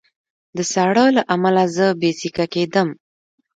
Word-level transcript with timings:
د 0.57 0.59
ساړه 0.73 1.05
له 1.17 1.21
امله 1.33 1.63
زه 1.75 1.85
بې 1.99 2.11
سېکه 2.19 2.45
کېدم 2.53 2.89